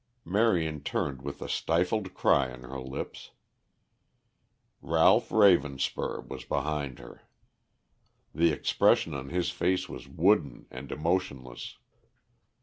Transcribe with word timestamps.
Marion 0.25 0.81
turned 0.81 1.21
with 1.21 1.43
a 1.43 1.47
stifled 1.47 2.15
cry 2.15 2.51
on 2.51 2.61
her 2.61 2.79
lips. 2.79 3.33
Ralph 4.81 5.29
Ravenspur 5.29 6.27
was 6.27 6.43
behind 6.43 6.97
her. 6.97 7.21
The 8.33 8.51
expression 8.51 9.13
on 9.13 9.29
his 9.29 9.51
face 9.51 9.87
was 9.87 10.07
wooden 10.09 10.65
and 10.71 10.91
emotionless. 10.91 11.77